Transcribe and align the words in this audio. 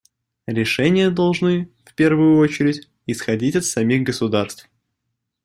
Решения 0.47 1.11
должны, 1.11 1.69
в 1.85 1.93
первую 1.93 2.37
очередь, 2.39 2.89
исходить 3.05 3.55
от 3.55 3.65
самих 3.65 4.01
государств. 4.01 4.67